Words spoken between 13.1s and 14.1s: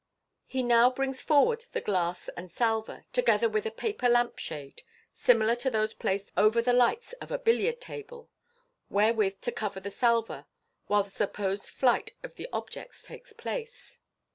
place.